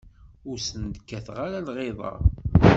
Ur 0.49 0.57
sent-kkateɣ 0.67 1.37
ara 1.45 1.65
lɣiḍa. 1.67 2.13